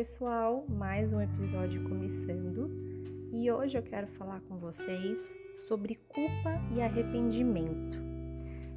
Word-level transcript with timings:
pessoal, 0.00 0.64
mais 0.66 1.12
um 1.12 1.20
episódio 1.20 1.84
começando 1.86 2.70
e 3.34 3.52
hoje 3.52 3.76
eu 3.76 3.82
quero 3.82 4.06
falar 4.06 4.40
com 4.48 4.56
vocês 4.56 5.36
sobre 5.68 5.96
culpa 6.08 6.58
e 6.74 6.80
arrependimento. 6.80 7.98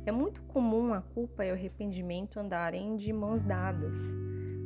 É 0.05 0.11
muito 0.11 0.41
comum 0.43 0.93
a 0.93 1.01
culpa 1.01 1.45
e 1.45 1.49
o 1.49 1.53
arrependimento 1.53 2.41
andarem 2.41 2.97
de 2.97 3.13
mãos 3.13 3.41
dadas, 3.41 3.97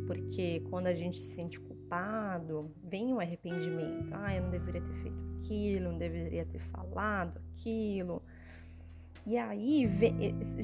porque 0.07 0.61
quando 0.67 0.87
a 0.87 0.95
gente 0.95 1.19
se 1.19 1.31
sente 1.35 1.59
culpado, 1.59 2.73
vem 2.83 3.13
o 3.13 3.19
arrependimento. 3.19 4.09
Ah, 4.13 4.35
eu 4.35 4.41
não 4.41 4.49
deveria 4.49 4.81
ter 4.81 4.95
feito 5.03 5.17
aquilo, 5.37 5.91
não 5.91 5.99
deveria 5.99 6.43
ter 6.43 6.59
falado 6.71 7.39
aquilo. 7.51 8.23
E 9.27 9.37
aí, 9.37 9.83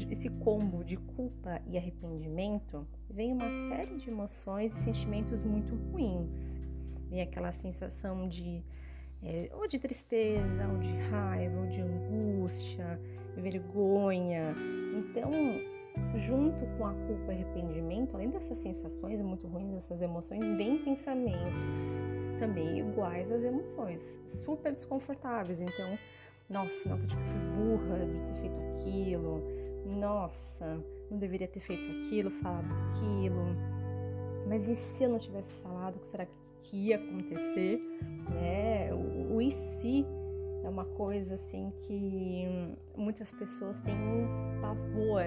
esse 0.09 0.29
combo 0.29 0.85
de 0.85 0.95
culpa 0.95 1.61
e 1.67 1.77
arrependimento, 1.77 2.87
vem 3.09 3.33
uma 3.33 3.49
série 3.67 3.97
de 3.97 4.09
emoções 4.09 4.73
e 4.73 4.79
sentimentos 4.85 5.43
muito 5.43 5.75
ruins. 5.91 6.57
Vem 7.09 7.19
aquela 7.19 7.51
sensação 7.51 8.29
de 8.29 8.63
é, 9.21 9.49
ou 9.53 9.67
de 9.67 9.77
tristeza, 9.77 10.65
ou 10.71 10.77
de 10.77 10.93
raiva, 11.09 11.59
ou 11.59 11.67
de 11.67 11.81
angústia, 11.81 12.97
vergonha. 13.35 14.55
Então, 14.97 15.29
junto 16.15 16.65
com 16.77 16.85
a 16.85 16.93
culpa 16.93 17.33
e 17.33 17.35
arrependimento, 17.35 18.15
além 18.15 18.29
dessas 18.29 18.59
sensações 18.59 19.21
muito 19.21 19.45
ruins, 19.45 19.73
dessas 19.73 20.01
emoções, 20.01 20.49
vem 20.55 20.77
pensamentos 20.77 21.99
também 22.39 22.79
iguais 22.79 23.29
às 23.29 23.43
emoções, 23.43 24.01
super 24.45 24.71
desconfortáveis. 24.71 25.61
Então, 25.61 25.97
nossa, 26.49 26.89
não 26.89 26.97
eu 26.97 27.07
fui 27.07 27.17
burra 27.55 28.05
de 28.05 28.19
ter 28.19 28.33
feito 28.41 28.59
aquilo. 28.73 29.43
Nossa, 29.85 30.83
não 31.09 31.17
deveria 31.17 31.47
ter 31.47 31.59
feito 31.59 31.83
aquilo, 31.99 32.31
falado 32.41 32.67
aquilo. 32.89 33.45
Mas 34.47 34.67
e 34.67 34.75
se 34.75 35.03
eu 35.03 35.09
não 35.09 35.19
tivesse 35.19 35.57
falado, 35.57 35.95
o 35.95 35.99
que 35.99 36.07
será 36.07 36.27
que 36.61 36.77
ia 36.77 36.97
acontecer? 36.97 37.79
Né? 38.29 38.93
O, 38.93 39.35
o 39.35 39.41
e 39.41 39.51
se 39.51 40.05
é 40.63 40.69
uma 40.69 40.85
coisa 40.85 41.35
assim 41.35 41.71
que 41.79 42.47
muitas 42.95 43.31
pessoas 43.31 43.79
têm 43.81 43.95
um 43.95 44.61
pavor 44.61 45.23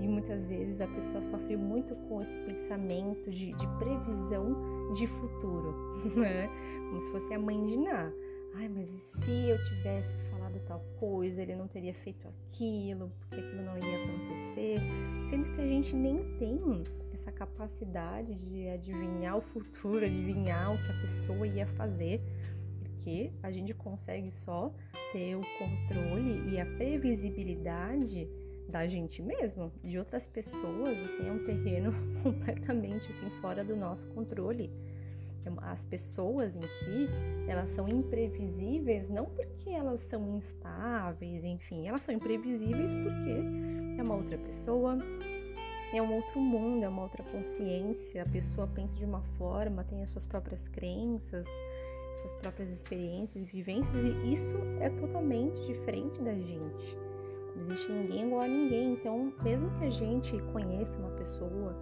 e 0.00 0.06
muitas 0.06 0.46
vezes 0.46 0.80
a 0.80 0.86
pessoa 0.86 1.20
sofre 1.22 1.56
muito 1.56 1.94
com 2.08 2.22
esse 2.22 2.36
pensamento 2.38 3.30
de, 3.30 3.52
de 3.52 3.66
previsão 3.78 4.92
de 4.94 5.06
futuro, 5.06 5.74
né? 6.14 6.48
Como 6.88 7.00
se 7.00 7.10
fosse 7.10 7.34
a 7.34 7.38
mãe 7.38 7.64
de 7.64 7.76
Ná. 7.76 8.12
Ai, 8.54 8.68
mas 8.68 8.92
e 8.92 8.98
se 8.98 9.48
eu 9.48 9.62
tivesse 9.64 10.16
falado 10.30 10.58
tal 10.66 10.80
coisa, 10.98 11.42
ele 11.42 11.54
não 11.54 11.68
teria 11.68 11.94
feito 11.94 12.26
aquilo, 12.28 13.12
porque 13.20 13.40
aquilo 13.40 13.62
não 13.62 13.78
ia 13.78 14.04
acontecer, 14.04 14.80
sendo 15.28 15.54
que 15.54 15.60
a 15.60 15.66
gente 15.66 15.94
nem 15.94 16.36
tem 16.38 16.60
essa 17.14 17.30
capacidade 17.30 18.34
de 18.34 18.68
adivinhar 18.68 19.36
o 19.36 19.40
futuro, 19.40 20.04
adivinhar 20.04 20.74
o 20.74 20.78
que 20.78 20.90
a 20.90 21.00
pessoa 21.02 21.46
ia 21.46 21.66
fazer, 21.66 22.20
porque 22.80 23.30
a 23.42 23.50
gente 23.50 23.72
consegue 23.74 24.30
só 24.44 24.74
ter 25.12 25.36
o 25.36 25.42
controle 25.58 26.50
e 26.50 26.60
a 26.60 26.66
previsibilidade 26.66 28.28
da 28.68 28.86
gente 28.86 29.22
mesmo, 29.22 29.72
de 29.82 29.98
outras 29.98 30.26
pessoas, 30.26 30.98
assim, 30.98 31.26
é 31.26 31.32
um 31.32 31.44
terreno 31.44 31.92
completamente 32.22 33.10
assim 33.10 33.30
fora 33.40 33.64
do 33.64 33.74
nosso 33.74 34.06
controle. 34.08 34.70
As 35.62 35.84
pessoas 35.84 36.54
em 36.54 36.62
si, 36.62 37.08
elas 37.46 37.70
são 37.70 37.88
imprevisíveis 37.88 39.08
não 39.08 39.26
porque 39.26 39.70
elas 39.70 40.02
são 40.02 40.36
instáveis, 40.36 41.44
enfim, 41.44 41.88
elas 41.88 42.02
são 42.02 42.14
imprevisíveis 42.14 42.92
porque 42.92 43.98
é 43.98 44.02
uma 44.02 44.16
outra 44.16 44.38
pessoa, 44.38 44.98
é 45.92 46.02
um 46.02 46.14
outro 46.14 46.40
mundo, 46.40 46.84
é 46.84 46.88
uma 46.88 47.02
outra 47.02 47.22
consciência, 47.24 48.22
a 48.22 48.26
pessoa 48.26 48.66
pensa 48.66 48.96
de 48.96 49.04
uma 49.04 49.22
forma, 49.38 49.84
tem 49.84 50.02
as 50.02 50.10
suas 50.10 50.26
próprias 50.26 50.68
crenças, 50.68 51.46
suas 52.20 52.34
próprias 52.34 52.70
experiências 52.70 53.42
e 53.42 53.46
vivências, 53.46 54.04
e 54.04 54.32
isso 54.32 54.56
é 54.80 54.90
totalmente 54.90 55.58
diferente 55.66 56.20
da 56.20 56.34
gente. 56.34 56.96
Não 57.56 57.64
existe 57.64 57.90
ninguém 57.90 58.26
igual 58.26 58.42
a 58.42 58.48
ninguém, 58.48 58.92
então, 58.92 59.32
mesmo 59.42 59.70
que 59.78 59.84
a 59.84 59.90
gente 59.90 60.38
conheça 60.52 60.98
uma 60.98 61.10
pessoa, 61.10 61.74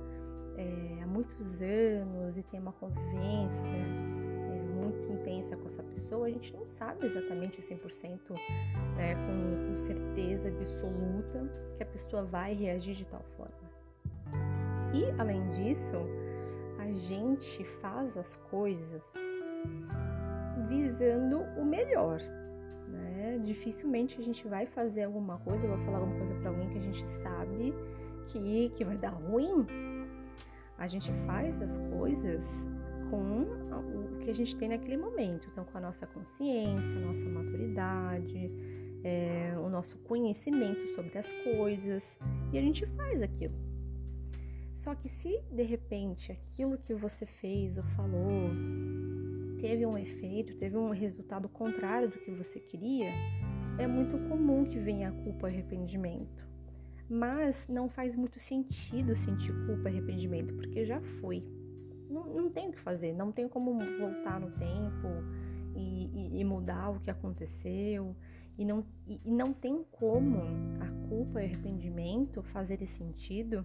é, 0.57 1.03
há 1.03 1.07
muitos 1.07 1.61
anos 1.61 2.37
e 2.37 2.43
tem 2.43 2.61
uma 2.61 2.73
convivência 2.73 3.75
é, 3.75 4.63
muito 4.75 5.13
intensa 5.13 5.57
com 5.57 5.69
essa 5.69 5.83
pessoa, 5.83 6.27
a 6.27 6.31
gente 6.31 6.53
não 6.53 6.67
sabe 6.67 7.07
exatamente 7.07 7.61
100% 7.61 8.21
é, 8.99 9.15
com, 9.15 9.69
com 9.69 9.77
certeza 9.77 10.49
absoluta 10.49 11.51
que 11.77 11.83
a 11.83 11.87
pessoa 11.87 12.25
vai 12.25 12.55
reagir 12.55 12.95
de 12.95 13.05
tal 13.05 13.23
forma. 13.37 13.67
E 14.95 15.05
além 15.21 15.47
disso, 15.49 15.97
a 16.79 16.91
gente 16.93 17.65
faz 17.81 18.17
as 18.17 18.35
coisas 18.51 19.13
visando 20.69 21.41
o 21.59 21.65
melhor. 21.65 22.21
Né? 22.89 23.41
Dificilmente 23.45 24.19
a 24.21 24.25
gente 24.25 24.47
vai 24.47 24.67
fazer 24.67 25.05
alguma 25.05 25.39
coisa, 25.39 25.67
vou 25.67 25.79
falar 25.79 25.99
alguma 25.99 26.19
coisa 26.19 26.35
para 26.35 26.51
alguém 26.51 26.69
que 26.71 26.79
a 26.79 26.83
gente 26.83 27.07
sabe 27.23 27.75
que, 28.27 28.71
que 28.71 28.85
vai 28.85 28.97
dar 28.97 29.11
ruim, 29.11 29.67
a 30.79 30.87
gente 30.87 31.11
faz 31.27 31.61
as 31.61 31.77
coisas 31.91 32.67
com 33.11 33.43
o 33.43 34.19
que 34.19 34.31
a 34.31 34.35
gente 34.35 34.57
tem 34.57 34.69
naquele 34.69 34.97
momento. 34.97 35.49
Então, 35.51 35.65
com 35.65 35.79
a 35.79 35.81
nossa 35.81 36.07
consciência, 36.07 36.99
nossa 36.99 37.25
maturidade, 37.25 38.51
é, 39.05 39.55
o 39.59 39.69
nosso 39.69 39.97
conhecimento 39.99 40.87
sobre 40.95 41.17
as 41.19 41.31
coisas, 41.45 42.19
e 42.53 42.59
a 42.59 42.61
gente 42.61 42.85
faz 42.87 43.23
aquilo. 43.23 43.55
Só 44.77 44.95
que 44.95 45.09
se 45.09 45.41
de 45.51 45.63
repente 45.63 46.33
aquilo 46.33 46.77
que 46.77 46.95
você 46.95 47.25
fez 47.25 47.79
ou 47.79 47.85
falou 47.85 48.51
teve 49.59 49.87
um 49.87 49.97
efeito, 49.97 50.55
teve 50.57 50.77
um 50.77 50.91
resultado 50.91 51.49
contrário 51.49 52.11
do 52.11 52.19
que 52.19 52.31
você 52.31 52.61
queria, 52.61 53.11
é 53.79 53.87
muito 53.87 54.19
comum 54.29 54.65
que 54.67 54.79
venha 54.79 55.09
a 55.09 55.13
culpa 55.13 55.49
e 55.49 55.55
arrependimento. 55.55 56.47
Mas 57.09 57.69
não 57.69 57.89
faz 57.89 58.17
muito 58.17 58.41
sentido 58.41 59.17
sentir 59.17 59.53
culpa 59.67 59.89
e 59.89 59.93
arrependimento, 59.93 60.55
porque 60.55 60.85
já 60.85 61.01
foi. 61.21 61.45
Não, 62.11 62.25
não 62.25 62.51
tem 62.51 62.69
o 62.69 62.73
que 62.73 62.81
fazer, 62.81 63.13
não 63.13 63.31
tem 63.31 63.49
como 63.49 63.79
voltar 63.99 64.41
no 64.41 64.51
tempo 64.53 65.09
e, 65.75 66.11
e, 66.13 66.41
e 66.41 66.45
mudar 66.45 66.91
o 66.91 67.01
que 67.01 67.11
aconteceu. 67.11 68.17
E 68.59 68.65
não, 68.65 68.85
e, 69.07 69.21
e 69.25 69.31
não 69.31 69.53
tem 69.53 69.85
como 69.93 70.41
a 70.81 71.09
culpa 71.09 71.43
e 71.43 71.45
arrependimento 71.45 72.43
fazerem 72.43 72.87
sentido, 72.87 73.65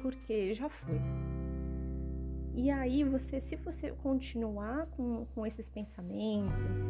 porque 0.00 0.54
já 0.54 0.68
foi. 0.68 1.00
E 2.54 2.70
aí 2.70 3.02
você, 3.02 3.40
se 3.40 3.56
você 3.56 3.90
continuar 3.90 4.86
com, 4.86 5.26
com 5.34 5.44
esses 5.44 5.68
pensamentos 5.68 6.82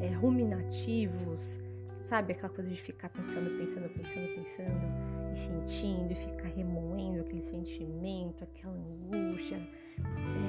é, 0.00 0.12
ruminativos, 0.12 1.56
Sabe 2.04 2.34
aquela 2.34 2.50
coisa 2.50 2.68
de 2.68 2.82
ficar 2.82 3.08
pensando, 3.08 3.48
pensando, 3.58 3.88
pensando, 3.88 4.28
pensando 4.34 5.32
e 5.32 5.38
sentindo 5.38 6.12
e 6.12 6.14
ficar 6.14 6.48
remoendo 6.48 7.22
aquele 7.22 7.42
sentimento, 7.44 8.44
aquela 8.44 8.74
angústia, 8.74 9.56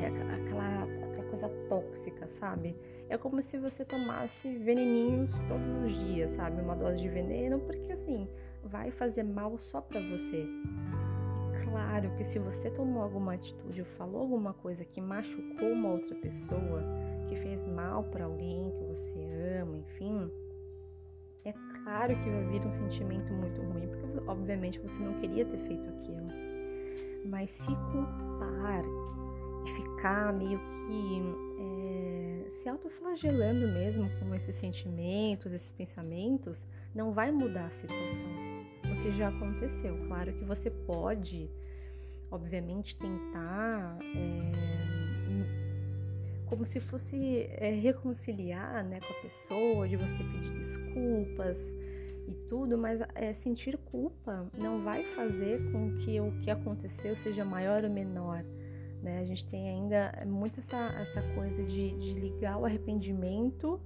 é, 0.01 0.07
aquela, 0.07 0.83
aquela 0.83 1.29
coisa 1.29 1.47
tóxica, 1.69 2.27
sabe? 2.27 2.75
É 3.07 3.17
como 3.17 3.41
se 3.41 3.57
você 3.57 3.85
tomasse 3.85 4.57
veneninhos 4.57 5.39
todos 5.47 5.85
os 5.85 5.97
dias, 6.07 6.33
sabe? 6.33 6.61
Uma 6.61 6.75
dose 6.75 6.97
de 6.97 7.07
veneno, 7.07 7.57
porque 7.61 7.93
assim, 7.93 8.27
vai 8.61 8.91
fazer 8.91 9.23
mal 9.23 9.57
só 9.57 9.79
pra 9.79 10.01
você. 10.01 10.45
Claro 11.63 12.13
que 12.17 12.25
se 12.25 12.37
você 12.37 12.69
tomou 12.69 13.01
alguma 13.01 13.35
atitude 13.35 13.79
ou 13.79 13.87
falou 13.87 14.23
alguma 14.23 14.53
coisa 14.53 14.83
que 14.83 14.99
machucou 14.99 15.71
uma 15.71 15.93
outra 15.93 16.15
pessoa, 16.15 16.83
que 17.29 17.37
fez 17.37 17.65
mal 17.65 18.03
para 18.03 18.25
alguém 18.25 18.71
que 18.71 18.83
você 18.83 19.25
ama, 19.61 19.77
enfim, 19.77 20.29
claro 22.05 22.23
que 22.23 22.29
vai 22.29 22.43
vir 22.45 22.65
um 22.65 22.71
sentimento 22.71 23.33
muito 23.33 23.61
ruim, 23.61 23.87
porque 23.87 24.29
obviamente 24.29 24.79
você 24.79 24.99
não 24.99 25.13
queria 25.19 25.45
ter 25.45 25.57
feito 25.57 25.89
aquilo. 25.89 26.27
Mas 27.25 27.51
se 27.51 27.71
culpar 27.91 28.83
e 29.65 29.69
ficar 29.71 30.31
meio 30.33 30.59
que 30.59 31.21
é, 31.59 32.51
se 32.51 32.69
autoflagelando 32.69 33.67
mesmo 33.67 34.07
com 34.19 34.35
esses 34.35 34.55
sentimentos, 34.55 35.51
esses 35.51 35.71
pensamentos, 35.71 36.63
não 36.93 37.11
vai 37.11 37.31
mudar 37.31 37.65
a 37.65 37.71
situação, 37.71 38.65
porque 38.81 39.11
já 39.13 39.29
aconteceu. 39.29 39.97
Claro 40.07 40.31
que 40.33 40.43
você 40.43 40.69
pode, 40.69 41.49
obviamente, 42.29 42.95
tentar. 42.97 43.97
É, 44.15 44.75
como 46.45 46.63
se 46.67 46.79
fosse 46.79 47.49
é, 47.57 47.71
reconciliar 47.71 48.85
né, 48.85 48.99
com 48.99 49.11
a 49.11 49.21
pessoa, 49.23 49.87
de 49.87 49.97
você 49.97 50.23
pedir 50.23 50.51
desculpas 50.59 51.73
tudo, 52.49 52.77
mas 52.77 52.99
é, 53.15 53.33
sentir 53.33 53.77
culpa 53.77 54.47
não 54.57 54.83
vai 54.83 55.03
fazer 55.15 55.71
com 55.71 55.95
que 55.97 56.19
o 56.19 56.31
que 56.41 56.49
aconteceu 56.51 57.15
seja 57.15 57.43
maior 57.45 57.83
ou 57.83 57.89
menor. 57.89 58.43
Né? 59.01 59.19
A 59.19 59.25
gente 59.25 59.45
tem 59.45 59.69
ainda 59.69 60.23
muito 60.25 60.59
essa, 60.59 60.77
essa 60.99 61.21
coisa 61.33 61.63
de, 61.63 61.91
de 61.97 62.19
ligar 62.19 62.57
o 62.57 62.65
arrependimento 62.65 63.79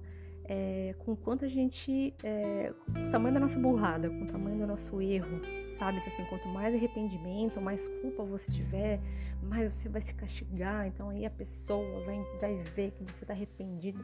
é, 0.44 0.94
com 0.98 1.14
quanto 1.14 1.44
a 1.44 1.48
gente. 1.48 2.12
É, 2.24 2.72
com 2.92 3.08
o 3.08 3.10
tamanho 3.12 3.34
da 3.34 3.40
nossa 3.40 3.58
burrada, 3.58 4.08
com 4.10 4.22
o 4.22 4.26
tamanho 4.26 4.58
do 4.58 4.66
nosso 4.66 5.00
erro, 5.00 5.40
sabe? 5.78 5.98
Então, 5.98 6.12
assim, 6.12 6.24
quanto 6.24 6.48
mais 6.48 6.74
arrependimento, 6.74 7.60
mais 7.60 7.86
culpa 8.02 8.24
você 8.24 8.50
tiver, 8.50 9.00
mais 9.42 9.72
você 9.74 9.88
vai 9.88 10.02
se 10.02 10.12
castigar. 10.14 10.86
Então 10.86 11.08
aí 11.08 11.24
a 11.24 11.30
pessoa 11.30 12.00
vai, 12.04 12.20
vai 12.40 12.56
ver 12.74 12.90
que 12.90 13.04
você 13.04 13.24
está 13.24 13.32
arrependido. 13.32 14.00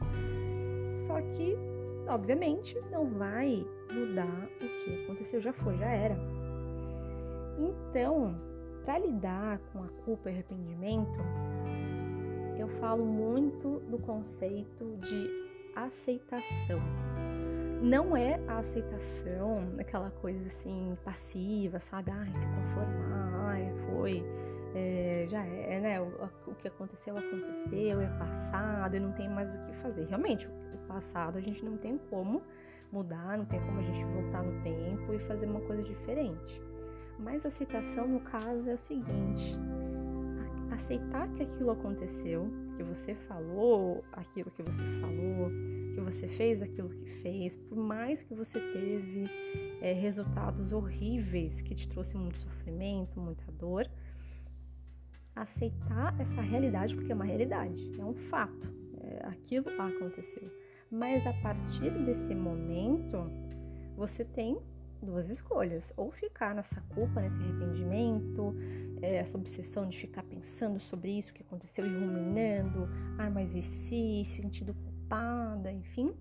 Só 0.95 1.21
que, 1.21 1.55
obviamente, 2.07 2.79
não 2.91 3.05
vai 3.05 3.65
mudar 3.91 4.49
o 4.61 4.83
que 4.83 5.03
aconteceu, 5.03 5.41
já 5.41 5.53
foi, 5.53 5.77
já 5.77 5.89
era. 5.89 6.17
Então, 7.57 8.35
para 8.85 8.99
lidar 8.99 9.59
com 9.71 9.83
a 9.83 9.87
culpa 10.05 10.29
e 10.29 10.33
arrependimento, 10.33 11.19
eu 12.57 12.67
falo 12.79 13.05
muito 13.05 13.79
do 13.89 13.97
conceito 13.99 14.97
de 14.97 15.29
aceitação. 15.75 16.79
Não 17.81 18.17
é 18.17 18.39
a 18.47 18.57
aceitação, 18.57 19.75
aquela 19.77 20.09
coisa 20.09 20.47
assim 20.47 20.97
passiva, 21.03 21.79
sabe? 21.79 22.09
Ai, 22.11 22.31
se 22.35 22.47
conformar, 22.47 23.49
ai, 23.49 23.71
foi, 23.85 24.23
é, 24.75 25.27
já 25.29 25.43
é, 25.45 25.79
né? 25.79 26.01
O, 26.01 26.29
o, 26.47 26.55
que 26.55 26.67
aconteceu, 26.67 27.17
aconteceu, 27.17 28.01
é 28.01 28.07
passado 28.17 28.95
e 28.95 28.99
não 28.99 29.11
tem 29.13 29.29
mais 29.29 29.53
o 29.53 29.63
que 29.63 29.73
fazer. 29.81 30.05
Realmente, 30.05 30.47
o 30.47 30.87
passado 30.87 31.37
a 31.37 31.41
gente 31.41 31.63
não 31.63 31.77
tem 31.77 31.97
como 32.09 32.41
mudar, 32.91 33.37
não 33.37 33.45
tem 33.45 33.59
como 33.59 33.79
a 33.79 33.83
gente 33.83 34.03
voltar 34.05 34.43
no 34.43 34.61
tempo 34.63 35.13
e 35.13 35.19
fazer 35.19 35.45
uma 35.45 35.61
coisa 35.61 35.83
diferente. 35.83 36.61
Mas 37.19 37.43
a 37.45 37.47
aceitação, 37.47 38.07
no 38.07 38.19
caso, 38.19 38.69
é 38.69 38.75
o 38.75 38.77
seguinte: 38.77 39.57
aceitar 40.71 41.27
que 41.33 41.43
aquilo 41.43 41.71
aconteceu, 41.71 42.47
que 42.75 42.83
você 42.83 43.15
falou 43.15 44.03
aquilo 44.11 44.51
que 44.51 44.61
você 44.61 44.83
falou, 45.01 45.49
que 45.95 46.01
você 46.01 46.27
fez 46.27 46.61
aquilo 46.61 46.89
que 46.89 47.05
fez, 47.21 47.57
por 47.57 47.77
mais 47.77 48.21
que 48.21 48.33
você 48.35 48.59
teve 48.59 49.25
é, 49.81 49.93
resultados 49.93 50.71
horríveis 50.71 51.61
que 51.61 51.73
te 51.73 51.89
trouxe 51.89 52.15
muito 52.15 52.37
sofrimento, 52.39 53.19
muita 53.19 53.51
dor, 53.53 53.89
aceitar 55.41 56.19
essa 56.19 56.41
realidade, 56.41 56.95
porque 56.95 57.11
é 57.11 57.15
uma 57.15 57.25
realidade, 57.25 57.91
é 57.99 58.03
um 58.03 58.13
fato, 58.13 58.73
é, 59.01 59.25
aquilo 59.27 59.69
aconteceu. 59.81 60.51
Mas 60.91 61.25
a 61.27 61.33
partir 61.33 61.91
desse 62.05 62.33
momento, 62.33 63.29
você 63.95 64.23
tem 64.23 64.57
duas 65.01 65.29
escolhas: 65.29 65.91
ou 65.95 66.11
ficar 66.11 66.55
nessa 66.55 66.81
culpa, 66.93 67.21
nesse 67.21 67.39
arrependimento, 67.39 68.55
é, 69.01 69.15
essa 69.15 69.37
obsessão 69.37 69.87
de 69.87 69.97
ficar 69.97 70.23
pensando 70.23 70.79
sobre 70.79 71.11
isso 71.11 71.33
que 71.33 71.41
aconteceu 71.41 71.85
e 71.85 71.89
ruminando, 71.89 72.87
ah, 73.17 73.29
mas 73.29 73.55
e 73.55 73.61
se, 73.61 74.23
sentindo 74.25 74.73
culpada, 74.73 75.71
enfim, 75.71 76.13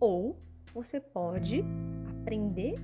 ou 0.00 0.40
você 0.74 1.00
pode 1.00 1.64
aprender 2.20 2.74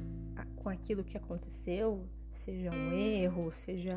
com 0.57 0.69
aquilo 0.69 1.05
que 1.05 1.17
aconteceu, 1.17 2.07
seja 2.45 2.71
um 2.71 2.93
erro, 2.93 3.51
seja 3.53 3.97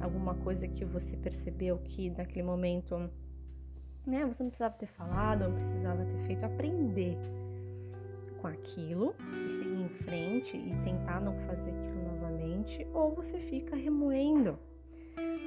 alguma 0.00 0.34
coisa 0.34 0.68
que 0.68 0.84
você 0.84 1.16
percebeu 1.16 1.78
que 1.78 2.10
naquele 2.10 2.42
momento 2.42 3.10
né, 4.06 4.24
você 4.26 4.42
não 4.42 4.50
precisava 4.50 4.74
ter 4.74 4.86
falado, 4.86 5.48
não 5.48 5.54
precisava 5.54 6.04
ter 6.04 6.26
feito, 6.26 6.44
aprender 6.44 7.16
com 8.40 8.46
aquilo 8.46 9.14
e 9.46 9.50
seguir 9.50 9.82
em 9.82 9.88
frente 9.88 10.56
e 10.56 10.74
tentar 10.84 11.20
não 11.20 11.34
fazer 11.46 11.70
aquilo 11.70 12.04
novamente, 12.04 12.86
ou 12.92 13.14
você 13.14 13.38
fica 13.38 13.74
remoendo. 13.74 14.58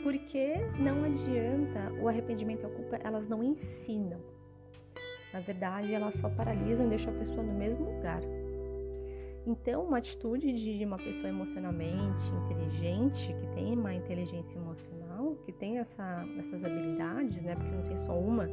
Porque 0.03 0.55
não 0.79 1.03
adianta, 1.03 1.93
o 2.01 2.07
arrependimento 2.07 2.63
e 2.63 2.65
a 2.65 2.69
culpa, 2.69 2.97
elas 3.03 3.27
não 3.29 3.43
ensinam. 3.43 4.19
Na 5.31 5.39
verdade, 5.39 5.93
elas 5.93 6.15
só 6.15 6.27
paralisam 6.29 6.87
e 6.87 6.89
deixam 6.89 7.13
a 7.13 7.19
pessoa 7.19 7.43
no 7.43 7.53
mesmo 7.53 7.85
lugar. 7.85 8.21
Então, 9.45 9.85
uma 9.85 9.97
atitude 9.97 10.53
de 10.53 10.85
uma 10.85 10.97
pessoa 10.97 11.29
emocionalmente 11.29 12.21
inteligente, 12.45 13.33
que 13.33 13.47
tem 13.55 13.73
uma 13.73 13.93
inteligência 13.93 14.57
emocional, 14.57 15.35
que 15.45 15.51
tem 15.51 15.79
essa, 15.79 16.25
essas 16.37 16.63
habilidades, 16.63 17.41
né? 17.41 17.55
Porque 17.55 17.71
não 17.71 17.83
tem 17.83 17.97
só 18.05 18.17
uma, 18.19 18.47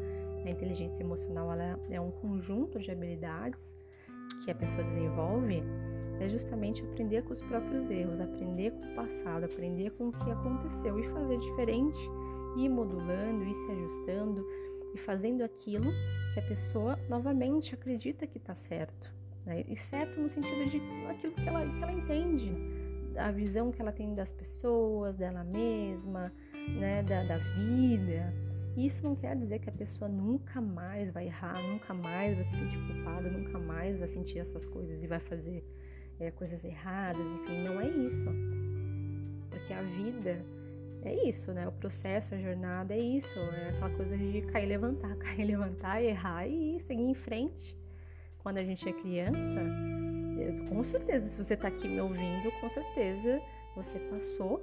a 0.44 0.50
inteligência 0.50 1.02
emocional 1.02 1.52
ela 1.52 1.79
é 1.90 2.00
um 2.00 2.11
conjunto 2.11 2.79
de 2.79 2.90
habilidades 2.90 3.75
que 4.44 4.50
a 4.50 4.55
pessoa 4.55 4.82
desenvolve 4.85 5.62
é 6.20 6.29
justamente 6.29 6.82
aprender 6.82 7.23
com 7.23 7.32
os 7.32 7.40
próprios 7.40 7.90
erros, 7.90 8.20
aprender 8.20 8.73
com 8.73 8.85
o 8.87 8.94
passado, 8.94 9.44
aprender 9.44 9.90
com 9.90 10.08
o 10.08 10.12
que 10.12 10.31
aconteceu 10.31 10.99
e 10.99 11.05
fazer 11.05 11.38
diferente, 11.38 11.99
ir 12.56 12.69
modulando, 12.69 13.44
ir 13.44 13.55
se 13.55 13.70
ajustando 13.70 14.44
e 14.94 14.99
fazendo 14.99 15.43
aquilo 15.43 15.90
que 16.35 16.40
a 16.40 16.43
pessoa 16.43 16.99
novamente 17.08 17.75
acredita 17.75 18.26
que 18.26 18.38
está 18.38 18.56
certo. 18.56 19.17
Né? 19.48 19.64
E 19.66 19.76
certo 19.78 20.20
no 20.20 20.28
sentido 20.28 20.68
de 20.68 20.76
aquilo 21.06 21.32
que 21.32 21.48
ela, 21.48 21.66
que 21.66 21.82
ela 21.82 21.92
entende, 21.92 22.54
a 23.16 23.30
visão 23.30 23.72
que 23.72 23.80
ela 23.80 23.90
tem 23.90 24.14
das 24.14 24.30
pessoas, 24.30 25.16
dela 25.16 25.42
mesma, 25.42 26.30
né? 26.78 27.02
da, 27.02 27.24
da 27.24 27.38
vida. 27.38 28.30
Isso 28.76 29.02
não 29.02 29.16
quer 29.16 29.34
dizer 29.34 29.58
que 29.58 29.70
a 29.70 29.72
pessoa 29.72 30.06
nunca 30.06 30.60
mais 30.60 31.10
vai 31.10 31.26
errar, 31.26 31.60
nunca 31.62 31.94
mais 31.94 32.36
vai 32.36 32.44
se 32.44 32.56
sentir 32.58 32.78
culpada, 32.86 33.30
nunca 33.30 33.58
mais 33.58 33.98
vai 33.98 34.08
sentir 34.08 34.38
essas 34.38 34.66
coisas 34.66 35.02
e 35.02 35.06
vai 35.06 35.18
fazer 35.18 35.64
é, 36.20 36.30
coisas 36.30 36.62
erradas, 36.62 37.26
enfim, 37.26 37.64
não 37.64 37.80
é 37.80 37.88
isso. 37.88 38.28
Porque 39.48 39.72
a 39.72 39.80
vida 39.82 40.44
é 41.04 41.26
isso, 41.26 41.52
né? 41.52 41.66
O 41.66 41.72
processo, 41.72 42.34
a 42.34 42.38
jornada 42.38 42.94
é 42.94 43.00
isso, 43.00 43.38
é 43.38 43.70
aquela 43.70 43.90
coisa 43.96 44.16
de 44.16 44.42
cair 44.42 44.66
levantar, 44.66 45.16
cair 45.16 45.46
levantar, 45.46 46.02
errar 46.02 46.46
e 46.46 46.78
seguir 46.80 47.02
em 47.02 47.14
frente. 47.14 47.78
Quando 48.43 48.58
a 48.58 48.64
gente 48.64 48.88
é 48.88 48.93
criança, 48.93 49.61
com 50.69 50.85
certeza, 50.85 51.29
se 51.29 51.37
você 51.37 51.55
está 51.55 51.69
aqui 51.69 51.88
me 51.88 52.00
ouvindo, 52.00 52.50
com 52.61 52.70
certeza 52.70 53.40
você 53.75 53.99
passou 53.99 54.61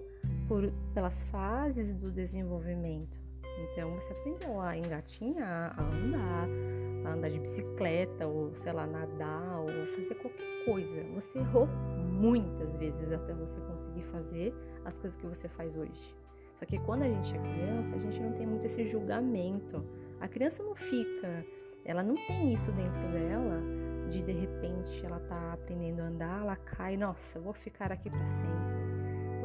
por, 0.48 0.72
pelas 0.94 1.24
fases 1.26 1.94
do 1.94 2.12
desenvolvimento. 2.12 3.20
Então 3.72 3.94
você 3.96 4.12
aprendeu 4.12 4.60
a 4.60 4.78
engatinhar, 4.78 5.74
a 5.78 5.84
andar, 5.84 6.48
a 7.06 7.14
andar 7.14 7.30
de 7.30 7.40
bicicleta, 7.40 8.28
ou 8.28 8.54
sei 8.56 8.74
lá, 8.74 8.86
nadar, 8.86 9.60
ou 9.60 9.68
fazer 9.96 10.16
qualquer 10.16 10.66
coisa. 10.66 11.04
Você 11.14 11.40
errou 11.40 11.68
muitas 12.12 12.76
vezes 12.76 13.12
até 13.12 13.34
você 13.34 13.60
conseguir 13.62 14.04
fazer 14.04 14.54
as 14.84 14.98
coisas 14.98 15.20
que 15.20 15.26
você 15.26 15.48
faz 15.48 15.76
hoje. 15.78 16.16
Só 16.56 16.66
que 16.66 16.80
quando 16.80 17.04
a 17.04 17.08
gente 17.08 17.36
é 17.36 17.40
criança, 17.40 17.96
a 17.96 18.00
gente 18.00 18.20
não 18.22 18.34
tem 18.34 18.48
muito 18.48 18.66
esse 18.66 18.88
julgamento. 18.88 19.84
A 20.20 20.28
criança 20.28 20.64
não 20.64 20.76
fica, 20.76 21.46
ela 21.86 22.04
não 22.04 22.16
tem 22.16 22.54
isso 22.54 22.72
dentro 22.72 23.08
dela 23.12 23.62
de 24.10 24.22
de 24.22 24.32
repente 24.32 25.06
ela 25.06 25.20
tá 25.22 25.54
aprendendo 25.54 26.02
a 26.02 26.06
andar, 26.06 26.42
ela 26.42 26.56
cai, 26.56 26.98
nossa, 26.98 27.40
vou 27.40 27.54
ficar 27.54 27.92
aqui 27.92 28.10
para 28.10 28.20
sempre 28.20 28.76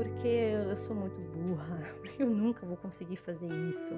porque 0.00 0.28
eu 0.28 0.78
sou 0.78 0.96
muito 0.96 1.20
burra, 1.20 1.78
porque 2.00 2.22
eu 2.22 2.30
nunca 2.30 2.64
vou 2.64 2.76
conseguir 2.78 3.16
fazer 3.16 3.52
isso. 3.68 3.92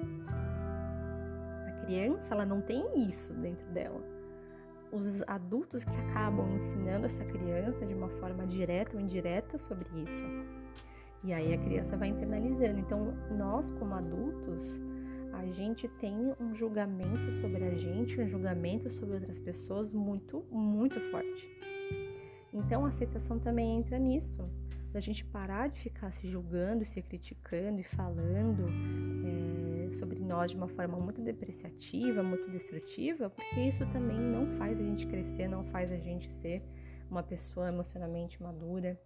A 1.65 1.85
criança, 1.85 2.33
ela 2.33 2.45
não 2.45 2.59
tem 2.59 3.07
isso 3.09 3.33
dentro 3.35 3.65
dela. 3.71 4.01
Os 4.91 5.23
adultos 5.27 5.85
que 5.85 5.95
acabam 5.95 6.57
ensinando 6.57 7.05
essa 7.05 7.23
criança 7.23 7.85
de 7.85 7.93
uma 7.93 8.09
forma 8.09 8.45
direta 8.45 8.97
ou 8.97 9.01
indireta 9.01 9.57
sobre 9.57 9.87
isso. 10.03 10.25
E 11.23 11.31
aí 11.31 11.53
a 11.53 11.57
criança 11.57 11.95
vai 11.95 12.09
internalizando. 12.09 12.79
Então, 12.79 13.13
nós 13.31 13.71
como 13.79 13.95
adultos, 13.95 14.81
a 15.33 15.45
gente 15.47 15.87
tem 15.87 16.33
um 16.39 16.53
julgamento 16.53 17.33
sobre 17.41 17.63
a 17.65 17.75
gente, 17.75 18.21
um 18.21 18.29
julgamento 18.29 18.89
sobre 18.91 19.15
outras 19.15 19.39
pessoas 19.39 19.91
muito, 19.91 20.45
muito 20.51 20.99
forte. 21.11 21.49
Então, 22.53 22.85
a 22.85 22.89
aceitação 22.89 23.39
também 23.39 23.77
entra 23.77 23.97
nisso 23.97 24.47
da 24.93 24.99
gente 24.99 25.25
parar 25.25 25.69
de 25.69 25.79
ficar 25.79 26.11
se 26.11 26.29
julgando, 26.29 26.85
se 26.85 27.01
criticando 27.01 27.81
e 27.81 27.83
falando 27.83 28.67
é, 29.25 29.91
sobre 29.93 30.19
nós 30.19 30.51
de 30.51 30.57
uma 30.57 30.67
forma 30.67 30.99
muito 30.99 31.19
depreciativa, 31.19 32.21
muito 32.21 32.47
destrutiva, 32.51 33.27
porque 33.27 33.59
isso 33.61 33.83
também 33.87 34.19
não 34.19 34.45
faz 34.59 34.79
a 34.79 34.83
gente 34.83 35.07
crescer, 35.07 35.47
não 35.47 35.63
faz 35.63 35.91
a 35.91 35.97
gente 35.97 36.31
ser 36.31 36.61
uma 37.09 37.23
pessoa 37.23 37.69
emocionalmente 37.69 38.41
madura. 38.41 38.99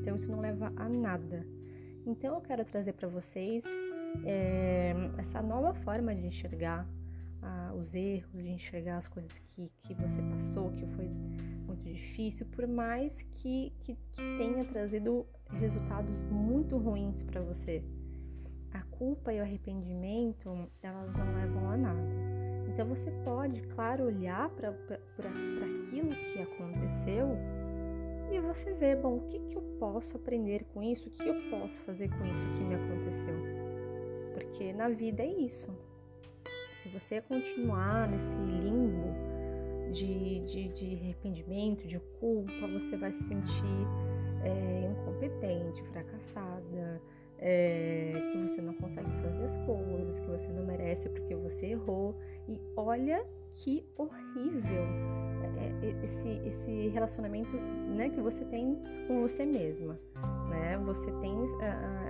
Então 0.00 0.16
isso 0.16 0.30
não 0.30 0.40
leva 0.40 0.72
a 0.74 0.88
nada. 0.88 1.46
Então 2.06 2.34
eu 2.34 2.40
quero 2.40 2.64
trazer 2.64 2.94
para 2.94 3.08
vocês 3.08 3.62
é, 4.24 4.94
essa 5.18 5.42
nova 5.42 5.74
forma 5.74 6.14
de 6.14 6.26
enxergar 6.26 6.86
ah, 7.42 7.72
os 7.74 7.94
erros, 7.94 8.42
de 8.42 8.50
enxergar 8.50 8.98
as 8.98 9.08
coisas 9.08 9.38
que, 9.38 9.70
que 9.82 9.94
você 9.94 10.22
passou, 10.22 10.70
que 10.72 10.86
foi 10.86 11.08
muito 11.66 11.84
difícil, 11.84 12.46
por 12.46 12.66
mais 12.66 13.22
que, 13.34 13.72
que, 13.80 13.94
que 14.12 14.22
tenha 14.36 14.64
trazido 14.64 15.26
resultados 15.50 16.16
muito 16.30 16.76
ruins 16.76 17.22
para 17.22 17.40
você. 17.40 17.82
A 18.72 18.82
culpa 18.82 19.32
e 19.32 19.40
o 19.40 19.42
arrependimento, 19.42 20.68
elas 20.82 21.12
não 21.12 21.34
levam 21.34 21.70
a 21.70 21.76
nada. 21.76 22.30
Então 22.68 22.86
você 22.86 23.10
pode, 23.24 23.60
claro, 23.62 24.04
olhar 24.04 24.48
para 24.50 24.70
aquilo 24.70 26.10
que 26.10 26.40
aconteceu 26.40 27.36
e 28.30 28.38
você 28.38 28.72
ver, 28.74 28.96
bom, 28.96 29.16
o 29.16 29.20
que, 29.26 29.40
que 29.40 29.56
eu 29.56 29.62
posso 29.80 30.16
aprender 30.16 30.64
com 30.72 30.82
isso? 30.82 31.08
O 31.08 31.10
que 31.10 31.26
eu 31.26 31.50
posso 31.50 31.82
fazer 31.82 32.08
com 32.08 32.24
isso 32.26 32.44
que 32.52 32.60
me 32.60 32.76
aconteceu? 32.76 33.59
Porque 34.40 34.72
na 34.72 34.88
vida 34.88 35.22
é 35.22 35.28
isso. 35.28 35.68
Se 36.82 36.88
você 36.88 37.20
continuar 37.20 38.08
nesse 38.08 38.36
limbo 38.36 39.12
de, 39.92 40.40
de, 40.40 40.68
de 40.68 40.94
arrependimento, 40.96 41.86
de 41.86 42.00
culpa, 42.18 42.66
você 42.72 42.96
vai 42.96 43.12
se 43.12 43.22
sentir 43.24 43.86
é, 44.42 44.90
incompetente, 44.90 45.82
fracassada, 45.84 47.02
é, 47.38 48.12
que 48.32 48.38
você 48.38 48.62
não 48.62 48.74
consegue 48.74 49.10
fazer 49.22 49.44
as 49.44 49.56
coisas, 49.66 50.20
que 50.20 50.26
você 50.26 50.50
não 50.52 50.64
merece 50.64 51.08
porque 51.10 51.34
você 51.34 51.66
errou. 51.66 52.18
E 52.48 52.58
olha 52.76 53.26
que 53.52 53.84
horrível 53.96 54.84
é, 55.58 55.86
é 55.86 56.04
esse, 56.04 56.28
esse 56.46 56.88
relacionamento 56.88 57.56
né, 57.56 58.08
que 58.08 58.20
você 58.20 58.44
tem 58.46 58.78
com 59.06 59.20
você 59.20 59.44
mesma. 59.44 59.98
Né? 60.48 60.78
Você 60.84 61.10
tem 61.20 61.34
uh, 61.34 61.60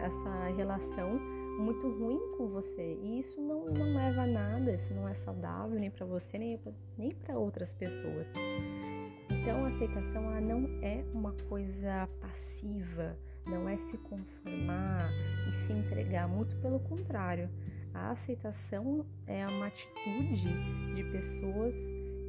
essa 0.04 0.48
relação 0.56 1.39
muito 1.60 1.88
ruim 1.88 2.36
com 2.36 2.48
você 2.48 2.98
e 3.02 3.20
isso 3.20 3.40
não, 3.40 3.66
não 3.66 3.94
leva 3.94 4.22
a 4.22 4.26
nada, 4.26 4.72
isso 4.72 4.92
não 4.94 5.08
é 5.08 5.14
saudável 5.14 5.78
nem 5.78 5.90
para 5.90 6.06
você 6.06 6.38
nem, 6.38 6.58
nem 6.96 7.12
para 7.12 7.38
outras 7.38 7.72
pessoas. 7.72 8.28
Então, 9.30 9.64
a 9.64 9.68
aceitação 9.68 10.24
ela 10.24 10.40
não 10.40 10.66
é 10.82 11.04
uma 11.14 11.32
coisa 11.48 12.08
passiva, 12.20 13.16
não 13.46 13.68
é 13.68 13.76
se 13.78 13.96
conformar 13.98 15.10
e 15.48 15.54
se 15.54 15.72
entregar, 15.72 16.28
muito 16.28 16.56
pelo 16.56 16.80
contrário. 16.80 17.48
A 17.94 18.10
aceitação 18.10 19.04
é 19.26 19.46
uma 19.46 19.66
atitude 19.66 20.48
de 20.94 21.04
pessoas 21.04 21.74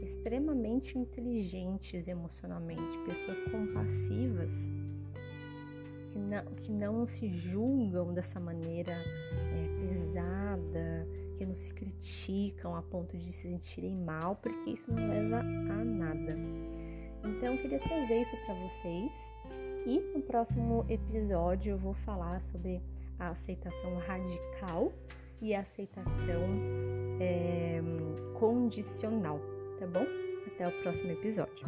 extremamente 0.01 0.97
inteligentes 0.97 2.07
emocionalmente, 2.07 2.97
pessoas 3.05 3.39
compassivas, 3.51 4.51
não, 6.21 6.45
que 6.55 6.71
não 6.71 7.07
se 7.07 7.29
julgam 7.29 8.13
dessa 8.13 8.39
maneira 8.39 8.93
é, 8.93 9.87
pesada, 9.87 11.07
que 11.37 11.45
não 11.45 11.55
se 11.55 11.73
criticam 11.73 12.75
a 12.75 12.81
ponto 12.81 13.17
de 13.17 13.31
se 13.31 13.49
sentirem 13.49 13.95
mal, 13.95 14.35
porque 14.35 14.71
isso 14.71 14.91
não 14.91 15.07
leva 15.07 15.39
a 15.39 15.83
nada. 15.83 16.37
Então, 17.23 17.53
eu 17.53 17.61
queria 17.61 17.79
trazer 17.79 18.21
isso 18.21 18.35
para 18.45 18.55
vocês 18.55 19.11
e 19.85 19.99
no 20.15 20.21
próximo 20.21 20.85
episódio 20.87 21.71
eu 21.71 21.77
vou 21.77 21.93
falar 21.93 22.41
sobre 22.43 22.81
a 23.19 23.29
aceitação 23.29 23.97
radical 23.97 24.91
e 25.41 25.55
a 25.55 25.61
aceitação 25.61 26.47
é, 27.19 27.81
condicional, 28.39 29.39
tá 29.79 29.87
bom? 29.87 30.05
Até 30.47 30.67
o 30.67 30.71
próximo 30.83 31.11
episódio. 31.11 31.67